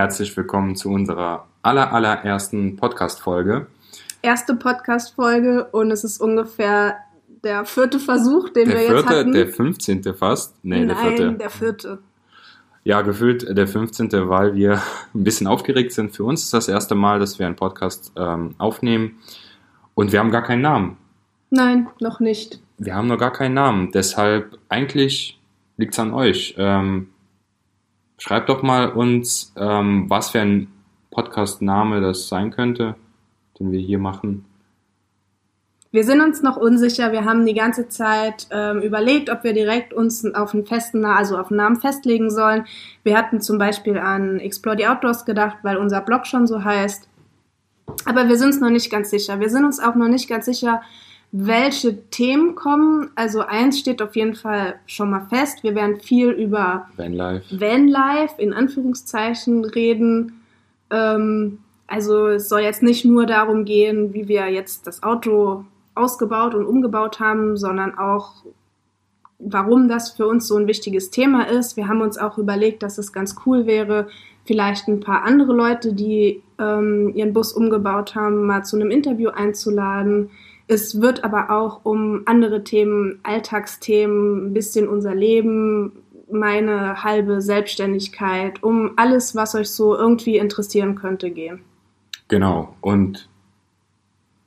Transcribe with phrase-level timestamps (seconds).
[0.00, 3.66] herzlich willkommen zu unserer aller, allerersten Podcast-Folge.
[4.22, 6.96] Erste Podcast-Folge und es ist ungefähr
[7.44, 9.32] der vierte Versuch, den der wir vierte, jetzt hatten.
[9.32, 10.14] Der 15.
[10.14, 10.54] fast.
[10.62, 11.32] Nee, Nein, der vierte.
[11.34, 11.98] der vierte.
[12.82, 14.80] Ja, gefühlt der 15., weil wir
[15.14, 16.16] ein bisschen aufgeregt sind.
[16.16, 19.18] Für uns ist das erste Mal, dass wir einen Podcast ähm, aufnehmen
[19.92, 20.96] und wir haben gar keinen Namen.
[21.50, 22.58] Nein, noch nicht.
[22.78, 23.90] Wir haben noch gar keinen Namen.
[23.92, 25.38] Deshalb, eigentlich
[25.76, 26.54] liegt es an euch.
[26.56, 27.08] Ähm,
[28.20, 30.68] schreibt doch mal uns, ähm, was für ein
[31.10, 32.94] Podcast-Name das sein könnte,
[33.58, 34.44] den wir hier machen.
[35.92, 37.10] Wir sind uns noch unsicher.
[37.10, 41.36] Wir haben die ganze Zeit ähm, überlegt, ob wir direkt uns auf einen festen, also
[41.36, 42.64] auf einen Namen festlegen sollen.
[43.02, 47.08] Wir hatten zum Beispiel an Explore the Outdoors gedacht, weil unser Blog schon so heißt.
[48.04, 49.40] Aber wir sind uns noch nicht ganz sicher.
[49.40, 50.80] Wir sind uns auch noch nicht ganz sicher,
[51.32, 53.10] welche Themen kommen.
[53.14, 55.62] Also eins steht auf jeden Fall schon mal fest.
[55.62, 57.60] Wir werden viel über Vanlife.
[57.60, 60.42] Vanlife in Anführungszeichen reden.
[60.90, 65.64] Ähm, also es soll jetzt nicht nur darum gehen, wie wir jetzt das Auto
[65.94, 68.44] ausgebaut und umgebaut haben, sondern auch,
[69.38, 71.76] warum das für uns so ein wichtiges Thema ist.
[71.76, 74.08] Wir haben uns auch überlegt, dass es ganz cool wäre,
[74.44, 79.30] vielleicht ein paar andere Leute, die ähm, ihren Bus umgebaut haben, mal zu einem Interview
[79.30, 80.30] einzuladen.
[80.70, 88.62] Es wird aber auch um andere Themen, Alltagsthemen, ein bisschen unser Leben, meine halbe Selbstständigkeit,
[88.62, 91.62] um alles, was euch so irgendwie interessieren könnte, gehen.
[92.28, 92.76] Genau.
[92.82, 93.28] Und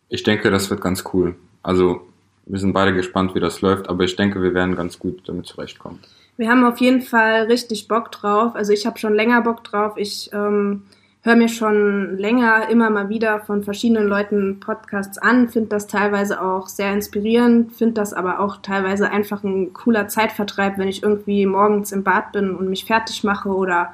[0.07, 1.35] ich denke, das wird ganz cool.
[1.61, 1.99] Also,
[2.45, 5.45] wir sind beide gespannt, wie das läuft, aber ich denke, wir werden ganz gut damit
[5.45, 5.99] zurechtkommen.
[6.37, 8.55] Wir haben auf jeden Fall richtig Bock drauf.
[8.55, 9.97] Also ich habe schon länger Bock drauf.
[9.97, 10.83] Ich ähm,
[11.23, 16.41] höre mir schon länger immer mal wieder von verschiedenen Leuten Podcasts an, finde das teilweise
[16.41, 21.45] auch sehr inspirierend, finde das aber auch teilweise einfach ein cooler Zeitvertreib, wenn ich irgendwie
[21.45, 23.93] morgens im Bad bin und mich fertig mache oder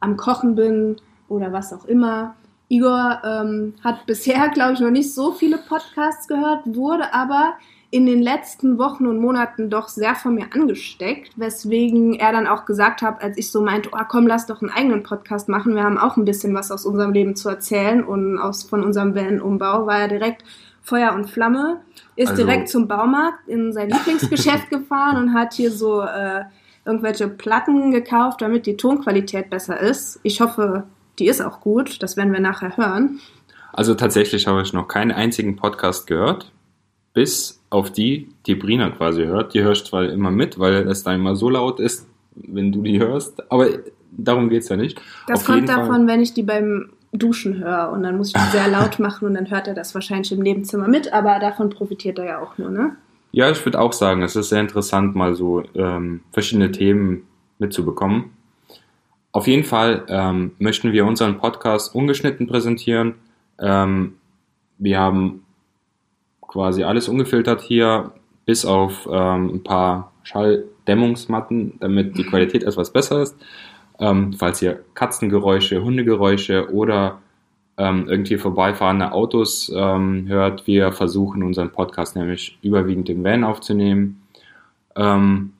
[0.00, 0.96] am Kochen bin
[1.28, 2.34] oder was auch immer.
[2.68, 7.54] Igor ähm, hat bisher, glaube ich, noch nicht so viele Podcasts gehört, wurde aber
[7.90, 12.66] in den letzten Wochen und Monaten doch sehr von mir angesteckt, weswegen er dann auch
[12.66, 15.84] gesagt hat, als ich so meinte, oh komm, lass doch einen eigenen Podcast machen, wir
[15.84, 19.86] haben auch ein bisschen was aus unserem Leben zu erzählen und aus, von unserem Van-Umbau,
[19.86, 20.44] war er direkt
[20.82, 21.80] Feuer und Flamme,
[22.14, 26.44] ist Also- direkt zum Baumarkt in sein Lieblingsgeschäft gefahren und hat hier so äh,
[26.84, 30.20] irgendwelche Platten gekauft, damit die Tonqualität besser ist.
[30.22, 30.84] Ich hoffe,
[31.18, 33.20] die ist auch gut, das werden wir nachher hören.
[33.72, 36.52] Also tatsächlich habe ich noch keinen einzigen Podcast gehört,
[37.14, 39.54] bis auf die, die Brina quasi hört.
[39.54, 42.98] Die hörst zwar immer mit, weil es da immer so laut ist, wenn du die
[42.98, 43.68] hörst, aber
[44.12, 45.00] darum geht's ja nicht.
[45.26, 48.28] Das Auf kommt jeden Fall- davon, wenn ich die beim Duschen höre und dann muss
[48.28, 51.38] ich die sehr laut machen und dann hört er das wahrscheinlich im Nebenzimmer mit, aber
[51.38, 52.96] davon profitiert er ja auch nur, ne?
[53.32, 57.24] Ja, ich würde auch sagen, es ist sehr interessant, mal so ähm, verschiedene Themen
[57.58, 58.30] mitzubekommen.
[59.32, 63.16] Auf jeden Fall ähm, möchten wir unseren Podcast ungeschnitten präsentieren.
[63.60, 64.14] Ähm,
[64.78, 65.44] wir haben
[66.48, 68.10] quasi alles ungefiltert hier,
[68.44, 73.36] bis auf ähm, ein paar Schalldämmungsmatten, damit die Qualität etwas besser ist.
[74.00, 77.18] Ähm, falls ihr Katzengeräusche, Hundegeräusche oder
[77.78, 80.66] ähm, irgendwie vorbeifahrende Autos ähm, hört.
[80.66, 84.20] Wir versuchen unseren Podcast nämlich überwiegend im Van aufzunehmen.
[84.96, 85.52] Ähm,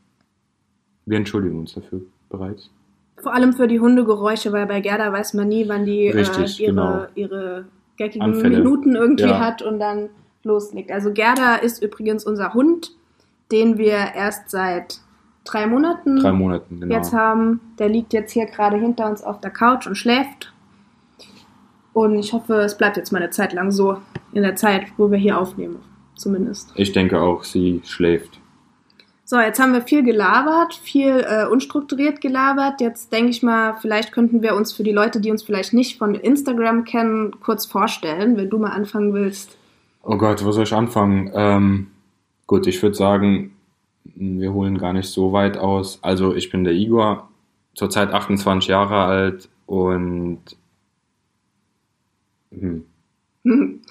[1.06, 2.70] wir entschuldigen uns dafür bereits.
[3.18, 6.64] Vor allem für die Hundegeräusche, weil bei Gerda weiß man nie, wann die Richtig, äh,
[6.64, 7.06] ihre, genau.
[7.14, 7.64] ihre
[7.96, 8.58] geckigen Anfälle.
[8.58, 9.40] Minuten irgendwie Ja.
[9.40, 10.08] hat und dann
[10.48, 10.90] loslegt.
[10.90, 12.92] Also Gerda ist übrigens unser Hund,
[13.52, 15.00] den wir erst seit
[15.44, 16.94] drei Monaten Drei Monaten, genau.
[16.94, 17.60] jetzt haben.
[17.78, 20.52] Der liegt jetzt hier gerade hinter uns auf der Couch und schläft.
[21.92, 23.98] Und ich hoffe, es bleibt jetzt mal eine Zeit lang so,
[24.32, 25.80] in der Zeit, wo wir hier aufnehmen,
[26.16, 26.70] zumindest.
[26.74, 28.38] Ich denke auch, sie schläft.
[29.24, 32.80] So, jetzt haben wir viel gelabert, viel äh, unstrukturiert gelabert.
[32.80, 35.98] Jetzt denke ich mal, vielleicht könnten wir uns für die Leute, die uns vielleicht nicht
[35.98, 39.57] von Instagram kennen, kurz vorstellen, wenn du mal anfangen willst.
[40.10, 41.30] Oh Gott, wo soll ich anfangen?
[41.34, 41.88] Ähm,
[42.46, 43.54] gut, ich würde sagen,
[44.04, 45.98] wir holen gar nicht so weit aus.
[46.00, 47.28] Also ich bin der Igor,
[47.74, 50.40] zurzeit 28 Jahre alt und
[52.50, 52.86] hm,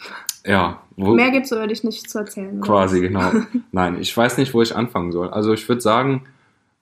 [0.43, 2.61] ja, wo, Mehr gibt's über dich nicht zu erzählen.
[2.61, 3.31] quasi genau.
[3.71, 5.29] Nein, ich weiß nicht, wo ich anfangen soll.
[5.29, 6.25] Also ich würde sagen,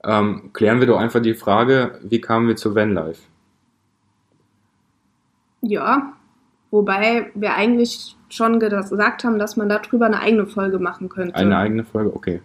[0.06, 3.24] ähm, klären wir doch einfach die Frage, wie kamen wir zu Vanlife?
[5.59, 6.13] Ja,
[6.71, 11.35] wobei wir eigentlich schon ge- gesagt haben, dass man darüber eine eigene Folge machen könnte.
[11.35, 12.13] Eine eigene Folge?
[12.15, 12.41] Okay.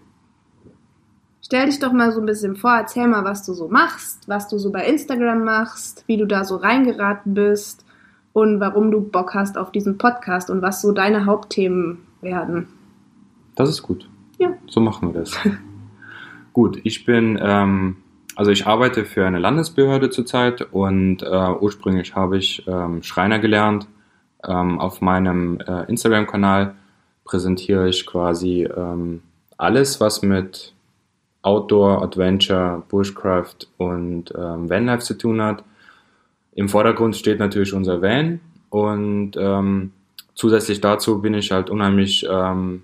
[1.42, 4.48] Stell dich doch mal so ein bisschen vor, erzähl mal, was du so machst, was
[4.48, 7.84] du so bei Instagram machst, wie du da so reingeraten bist
[8.32, 12.69] und warum du Bock hast auf diesen Podcast und was so deine Hauptthemen werden.
[13.56, 14.08] Das ist gut.
[14.38, 14.50] Ja.
[14.69, 15.32] So machen wir das.
[16.52, 17.96] gut, ich bin ähm,
[18.37, 23.88] Also ich arbeite für eine Landesbehörde zurzeit und äh, ursprünglich habe ich ähm, Schreiner gelernt.
[24.46, 26.75] Ähm, auf meinem äh, Instagram-Kanal
[27.25, 29.22] präsentiere ich quasi ähm,
[29.56, 30.72] alles, was mit
[31.42, 35.64] Outdoor, Adventure, Bushcraft und ähm, Vanlife zu tun hat.
[36.54, 39.92] Im Vordergrund steht natürlich unser Van und ähm,
[40.34, 42.82] zusätzlich dazu bin ich halt unheimlich ähm,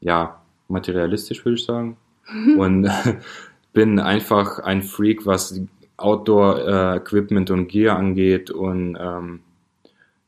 [0.00, 1.96] ja, materialistisch, würde ich sagen.
[2.58, 2.88] und
[3.72, 5.60] bin einfach ein Freak, was
[5.96, 8.50] Outdoor-Equipment äh, und Gear angeht.
[8.50, 9.40] Und ähm,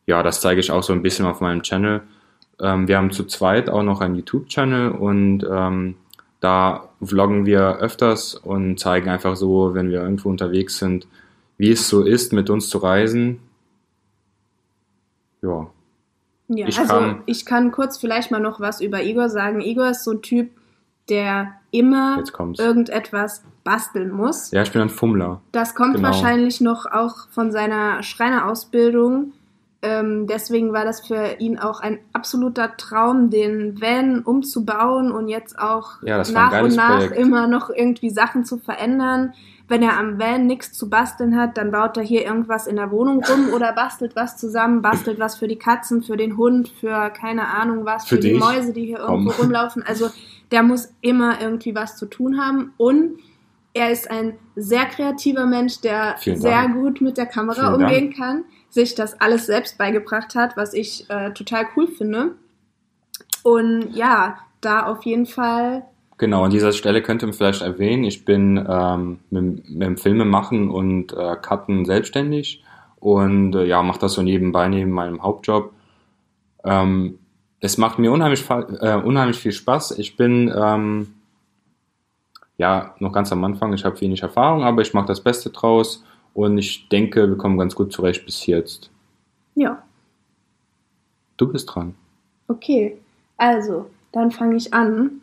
[0.07, 2.03] ja, das zeige ich auch so ein bisschen auf meinem Channel.
[2.61, 5.97] Ähm, wir haben zu zweit auch noch einen YouTube-Channel und ähm,
[6.41, 11.07] da vloggen wir öfters und zeigen einfach so, wenn wir irgendwo unterwegs sind,
[11.57, 13.41] wie es so ist, mit uns zu reisen.
[15.41, 15.69] Ja.
[16.49, 19.61] Ja, ich also kann, ich kann kurz vielleicht mal noch was über Igor sagen.
[19.61, 20.51] Igor ist so ein Typ,
[21.09, 22.23] der immer
[22.59, 24.51] irgendetwas basteln muss.
[24.51, 25.41] Ja, ich bin ein Fummler.
[25.53, 26.09] Das kommt genau.
[26.09, 29.33] wahrscheinlich noch auch von seiner Schreinerausbildung.
[29.85, 35.59] Ähm, deswegen war das für ihn auch ein absoluter Traum, den Van umzubauen und jetzt
[35.59, 37.19] auch ja, nach und nach Projekt.
[37.19, 39.35] immer noch irgendwie Sachen zu verändern.
[39.67, 42.93] Wenn er am Van nichts zu basteln hat, dann baut er hier irgendwas in der
[42.93, 47.11] Wohnung rum oder bastelt was zusammen, bastelt was für die Katzen, für den Hund, für
[47.11, 49.47] keine Ahnung was, für, für die Mäuse, die hier irgendwo Komm.
[49.47, 49.83] rumlaufen.
[49.85, 50.11] Also
[50.53, 53.19] der muss immer irgendwie was zu tun haben und
[53.75, 58.17] er ist ein sehr kreativer Mensch, der sehr gut mit der Kamera Vielen umgehen Dank.
[58.17, 62.33] kann sich das alles selbst beigebracht hat, was ich äh, total cool finde.
[63.43, 65.85] Und ja, da auf jeden Fall.
[66.17, 70.71] Genau, an dieser Stelle könnte man vielleicht erwähnen, ich bin ähm, mit, mit dem Filmemachen
[70.71, 72.63] und äh, Cutten selbstständig
[72.99, 75.73] und äh, ja, mache das so nebenbei neben meinem Hauptjob.
[76.65, 77.19] Ähm,
[77.61, 79.99] es macht mir unheimlich, äh, unheimlich viel Spaß.
[79.99, 81.15] Ich bin ähm,
[82.57, 86.05] ja noch ganz am Anfang, ich habe wenig Erfahrung, aber ich mache das Beste draus
[86.35, 88.91] und ich denke, wir kommen ganz gut zurecht bis jetzt.
[89.55, 89.83] Ja.
[91.37, 91.95] Du bist dran.
[92.49, 92.99] Okay,
[93.37, 95.23] also, dann fange ich an.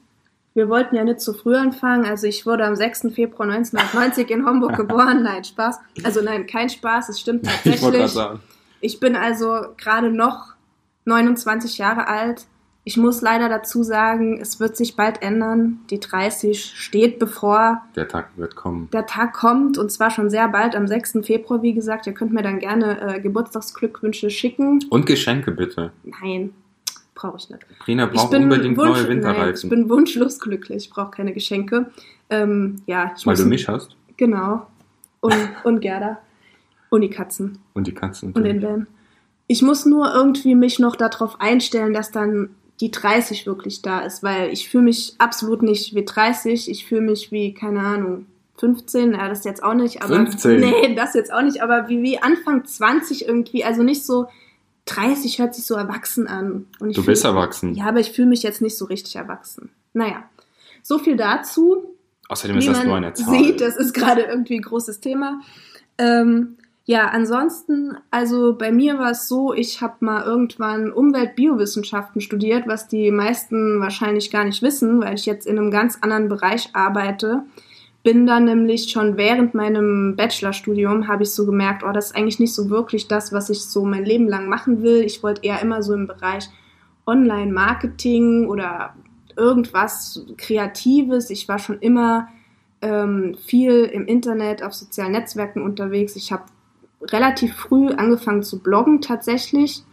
[0.54, 2.06] Wir wollten ja nicht zu früh anfangen.
[2.06, 3.14] Also ich wurde am 6.
[3.14, 5.24] Februar 1990 in Homburg geboren.
[5.24, 5.80] Nein, Spaß.
[6.04, 7.10] Also nein, kein Spaß.
[7.10, 8.04] Es stimmt tatsächlich.
[8.04, 8.20] Ich,
[8.82, 10.54] ich bin also gerade noch
[11.06, 12.46] 29 Jahre alt.
[12.90, 15.78] Ich muss leider dazu sagen, es wird sich bald ändern.
[15.92, 17.84] Die 30 steht bevor.
[17.96, 18.90] Der Tag wird kommen.
[18.92, 21.20] Der Tag kommt und zwar schon sehr bald, am 6.
[21.22, 22.08] Februar, wie gesagt.
[22.08, 24.80] Ihr könnt mir dann gerne äh, Geburtstagsglückwünsche schicken.
[24.90, 25.92] Und Geschenke bitte.
[26.04, 26.50] Nein,
[27.14, 27.64] brauche ich nicht.
[27.78, 29.46] Prina braucht unbedingt Wunsch, neue Winterreifen.
[29.46, 31.92] Nein, ich bin wunschlos glücklich, ich brauche keine Geschenke.
[32.32, 33.96] Ähm, ja, Weil muss, du mich hast?
[34.18, 34.66] Genau.
[35.20, 36.18] Und, und Gerda.
[36.90, 37.60] Und die Katzen.
[37.74, 38.34] Und die Katzen.
[38.34, 38.88] Und den Van.
[39.46, 42.50] Ich muss nur irgendwie mich noch darauf einstellen, dass dann
[42.82, 47.02] die 30 wirklich da ist, weil ich fühle mich absolut nicht wie 30, ich fühle
[47.02, 48.26] mich wie, keine Ahnung,
[48.58, 50.60] 15, ja, das jetzt auch nicht, aber 15.
[50.60, 54.28] nee, das jetzt auch nicht, aber wie, wie Anfang 20 irgendwie, also nicht so
[54.86, 56.66] 30 hört sich so erwachsen an.
[56.80, 57.76] Und du bist erwachsen.
[57.76, 59.70] Ja, aber ich fühle mich jetzt nicht so richtig erwachsen.
[59.94, 60.24] Naja,
[60.82, 61.96] so viel dazu.
[62.28, 63.38] Außerdem ist das nur eine Zahl.
[63.38, 65.42] Sieht, das ist gerade irgendwie ein großes Thema.
[65.98, 66.58] Ähm,
[66.90, 72.88] ja, ansonsten, also bei mir war es so, ich habe mal irgendwann Umweltbiowissenschaften studiert, was
[72.88, 77.44] die meisten wahrscheinlich gar nicht wissen, weil ich jetzt in einem ganz anderen Bereich arbeite.
[78.02, 82.40] Bin dann nämlich schon während meinem Bachelorstudium habe ich so gemerkt, oh, das ist eigentlich
[82.40, 85.04] nicht so wirklich das, was ich so mein Leben lang machen will.
[85.04, 86.50] Ich wollte eher immer so im Bereich
[87.06, 88.96] Online-Marketing oder
[89.38, 91.30] irgendwas Kreatives.
[91.30, 92.30] Ich war schon immer
[92.82, 96.16] ähm, viel im Internet, auf sozialen Netzwerken unterwegs.
[96.16, 96.46] Ich habe
[97.02, 99.84] relativ früh angefangen zu bloggen tatsächlich.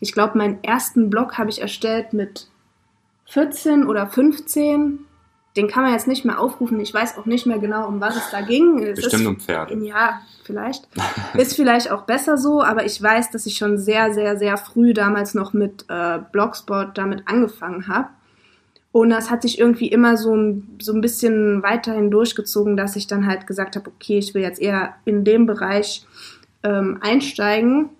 [0.00, 2.48] Ich glaube, meinen ersten Blog habe ich erstellt mit
[3.26, 5.00] 14 oder 15.
[5.56, 6.78] Den kann man jetzt nicht mehr aufrufen.
[6.80, 8.78] Ich weiß auch nicht mehr genau, um was es da ging.
[8.82, 9.74] Es Bestimmt ist, um Pferde.
[9.86, 10.86] Ja, vielleicht.
[11.34, 14.92] ist vielleicht auch besser so, aber ich weiß, dass ich schon sehr, sehr, sehr früh
[14.92, 18.08] damals noch mit äh, Blogspot damit angefangen habe.
[18.92, 23.26] Und das hat sich irgendwie immer so, so ein bisschen weiterhin durchgezogen, dass ich dann
[23.26, 26.06] halt gesagt habe, okay, ich will jetzt eher in dem Bereich
[26.62, 27.90] ähm, einsteigen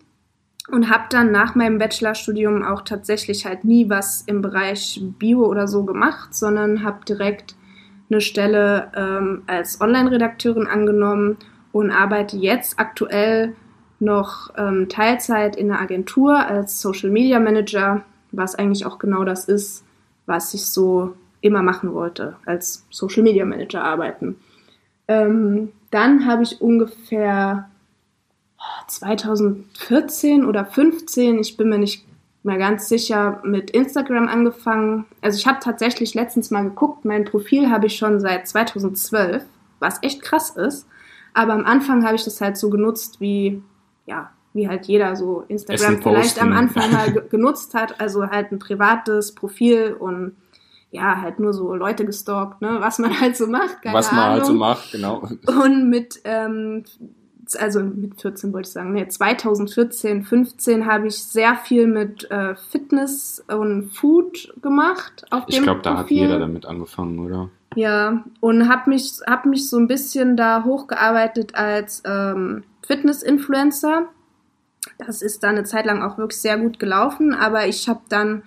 [0.71, 5.69] und habe dann nach meinem Bachelorstudium auch tatsächlich halt nie was im Bereich Bio oder
[5.69, 7.55] so gemacht, sondern habe direkt
[8.11, 11.39] eine Stelle ähm, als Online-Redakteurin angenommen
[11.73, 13.55] und arbeite jetzt aktuell
[13.99, 19.47] noch ähm, Teilzeit in der Agentur als Social Media Manager, was eigentlich auch genau das
[19.47, 19.85] ist,
[20.27, 24.37] was ich so immer machen wollte, als Social Media Manager arbeiten.
[25.09, 27.71] Ähm, dann habe ich ungefähr
[28.89, 32.05] 2014 oder 15, ich bin mir nicht
[32.43, 35.05] mehr ganz sicher, mit Instagram angefangen.
[35.21, 39.43] Also ich habe tatsächlich letztens mal geguckt, mein Profil habe ich schon seit 2012.
[39.81, 40.87] was echt krass ist.
[41.35, 43.63] Aber am Anfang habe ich das halt so genutzt, wie,
[44.07, 46.53] ja, wie halt jeder so Instagram vielleicht am.
[46.53, 48.01] Anfang mal ge- genutzt hat.
[48.01, 50.35] Also halt ein privates Profil und
[50.93, 53.83] ja, halt nur so Leute gestalkt, ne, was man halt so macht.
[53.83, 54.35] Keine Was man Ahnung.
[54.37, 55.29] halt so macht, genau.
[55.63, 56.85] Und mit, ähm,
[57.55, 62.57] also mit 14 wollte ich sagen, nee, 2014, 15 habe ich sehr viel mit äh,
[62.57, 65.25] Fitness und Food gemacht.
[65.31, 67.51] Auf Ich glaube, da hat jeder damit angefangen, oder?
[67.77, 74.09] Ja, und habe mich, hab mich so ein bisschen da hochgearbeitet als ähm, Fitness-Influencer.
[74.99, 78.43] Das ist dann eine Zeit lang auch wirklich sehr gut gelaufen, aber ich habe dann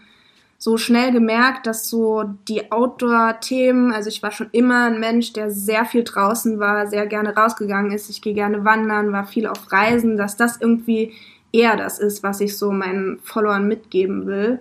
[0.62, 5.50] so schnell gemerkt, dass so die Outdoor-Themen, also ich war schon immer ein Mensch, der
[5.50, 9.72] sehr viel draußen war, sehr gerne rausgegangen ist, ich gehe gerne wandern, war viel auf
[9.72, 11.13] Reisen, dass das irgendwie
[11.54, 14.60] eher das ist, was ich so meinen Followern mitgeben will.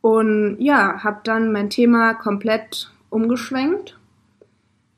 [0.00, 3.96] Und ja, habe dann mein Thema komplett umgeschwenkt.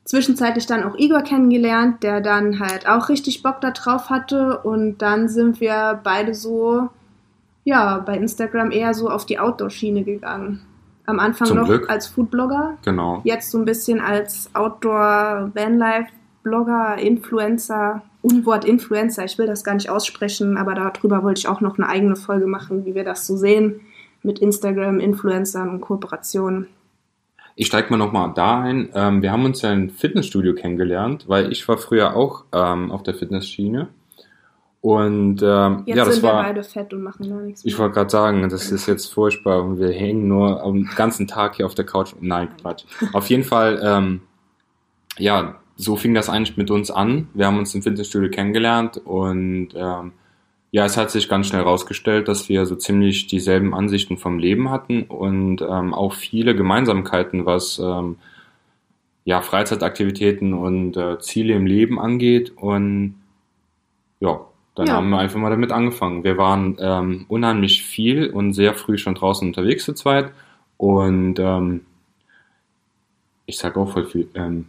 [0.04, 4.58] Zwischenzeitlich dann auch Igor kennengelernt, der dann halt auch richtig Bock da drauf hatte.
[4.58, 6.88] Und dann sind wir beide so,
[7.64, 10.62] ja, bei Instagram eher so auf die Outdoor-Schiene gegangen.
[11.06, 11.90] Am Anfang Zum noch Glück.
[11.90, 13.20] als Foodblogger, Genau.
[13.24, 19.24] jetzt so ein bisschen als Outdoor-Vanlife-Blogger, Influencer, Unwort Influencer.
[19.24, 22.46] Ich will das gar nicht aussprechen, aber darüber wollte ich auch noch eine eigene Folge
[22.46, 23.80] machen, wie wir das so sehen
[24.22, 26.68] mit Instagram, Influencern und Kooperationen.
[27.56, 28.88] Ich steige mal nochmal da ein.
[28.94, 33.02] Ähm, wir haben uns ja im Fitnessstudio kennengelernt, weil ich war früher auch ähm, auf
[33.02, 33.88] der Fitnessschiene.
[34.82, 36.42] Und ähm, Jetzt ja, das sind wir war.
[36.42, 37.78] beide fett und machen gar nichts Ich mehr.
[37.84, 41.66] wollte gerade sagen, das ist jetzt furchtbar und wir hängen nur den ganzen Tag hier
[41.66, 42.14] auf der Couch.
[42.20, 42.84] Nein, Quatsch.
[43.12, 44.22] Auf jeden Fall, ähm,
[45.18, 47.28] ja, so fing das eigentlich mit uns an.
[47.32, 50.12] Wir haben uns im Fitnessstudio kennengelernt und ähm,
[50.72, 54.68] ja, es hat sich ganz schnell herausgestellt, dass wir so ziemlich dieselben Ansichten vom Leben
[54.70, 58.16] hatten und ähm, auch viele Gemeinsamkeiten, was ähm,
[59.24, 62.52] ja, Freizeitaktivitäten und äh, Ziele im Leben angeht.
[62.56, 63.14] Und
[64.18, 64.40] ja,
[64.74, 64.94] dann Ja.
[64.94, 66.24] haben wir einfach mal damit angefangen.
[66.24, 70.32] Wir waren ähm, unheimlich viel und sehr früh schon draußen unterwegs zu zweit.
[70.78, 71.82] Und ähm,
[73.46, 74.28] ich sag auch voll viel.
[74.34, 74.66] Ähm,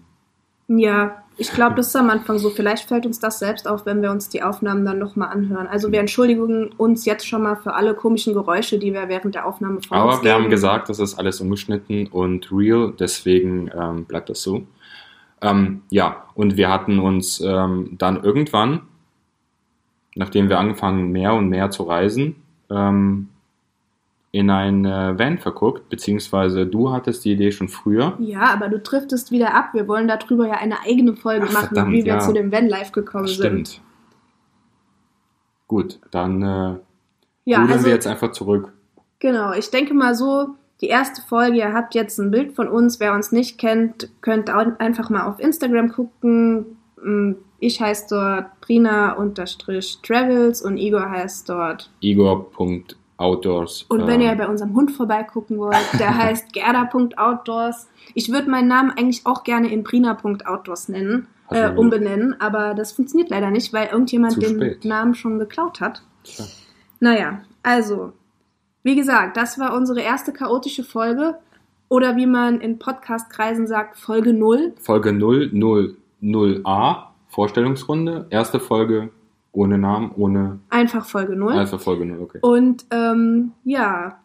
[0.68, 2.50] Ja, ich glaube, das ist am Anfang so.
[2.50, 5.66] Vielleicht fällt uns das selbst auf, wenn wir uns die Aufnahmen dann nochmal anhören.
[5.68, 9.48] Also wir entschuldigen uns jetzt schon mal für alle komischen Geräusche, die wir während der
[9.48, 14.06] Aufnahme von uns aber wir haben gesagt, das ist alles ungeschnitten und real, deswegen ähm,
[14.06, 14.64] bleibt das so.
[15.42, 18.82] Ähm, ja, und wir hatten uns ähm, dann irgendwann,
[20.16, 22.36] nachdem wir angefangen mehr und mehr zu reisen,
[22.70, 23.30] ähm,
[24.32, 28.16] in ein äh, Van verguckt, beziehungsweise du hattest die Idee schon früher.
[28.20, 29.70] Ja, aber du driftest wieder ab.
[29.74, 32.20] Wir wollen darüber ja eine eigene Folge Ach, machen, verdammt, wie wir ja.
[32.20, 33.68] zu dem Vanlife gekommen sind.
[33.68, 33.82] Stimmt.
[35.68, 36.76] Gut, dann äh,
[37.46, 38.74] Ja, also wir jetzt einfach zurück.
[39.20, 39.54] genau.
[39.54, 43.00] Ich denke mal so, die erste Folge, ihr habt jetzt ein Bild von uns.
[43.00, 46.78] Wer uns nicht kennt, könnt einfach mal auf Instagram gucken.
[47.64, 53.86] Ich heiße dort Brina-Travels und Igor heißt dort Igor.outdoors.
[53.88, 57.88] Und wenn ähm, ihr bei unserem Hund vorbeigucken wollt, der heißt gerda.outdoors.
[58.16, 63.30] Ich würde meinen Namen eigentlich auch gerne in brina.outdoors nennen, äh, umbenennen, aber das funktioniert
[63.30, 64.84] leider nicht, weil irgendjemand den spät.
[64.84, 66.04] Namen schon geklaut hat.
[66.26, 66.44] Tja.
[67.00, 68.12] Naja, also,
[68.84, 71.36] wie gesagt, das war unsere erste chaotische Folge.
[71.88, 74.74] Oder wie man in Podcast-Kreisen sagt, Folge 0.
[74.82, 78.28] Folge 000a, Vorstellungsrunde.
[78.30, 79.10] Erste Folge
[79.52, 80.60] ohne Namen, ohne.
[80.70, 81.54] Einfach Folge 0.
[81.54, 82.40] Also Folge 0, okay.
[82.42, 84.20] Und ähm, ja,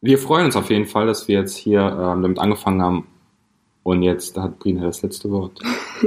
[0.00, 3.06] Wir freuen uns auf jeden Fall, dass wir jetzt hier ähm, damit angefangen haben.
[3.82, 5.58] Und jetzt hat Brina das letzte Wort.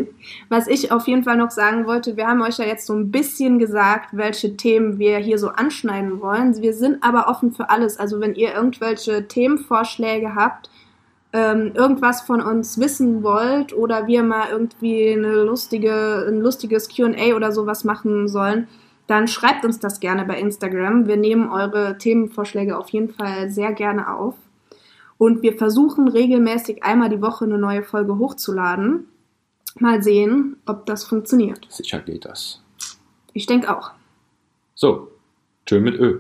[0.50, 3.12] Was ich auf jeden Fall noch sagen wollte, wir haben euch ja jetzt so ein
[3.12, 6.56] bisschen gesagt, welche Themen wir hier so anschneiden wollen.
[6.62, 7.98] Wir sind aber offen für alles.
[7.98, 10.70] Also wenn ihr irgendwelche Themenvorschläge habt,
[11.34, 17.36] ähm, irgendwas von uns wissen wollt oder wir mal irgendwie eine lustige, ein lustiges QA
[17.36, 18.68] oder sowas machen sollen,
[19.08, 21.08] dann schreibt uns das gerne bei Instagram.
[21.08, 24.36] Wir nehmen eure Themenvorschläge auf jeden Fall sehr gerne auf.
[25.18, 29.08] Und wir versuchen regelmäßig einmal die Woche eine neue Folge hochzuladen.
[29.80, 31.66] Mal sehen, ob das funktioniert.
[31.70, 32.62] Sicher geht das.
[33.34, 33.92] Ich denke auch.
[34.76, 35.10] So,
[35.66, 36.20] tschö mit Ö.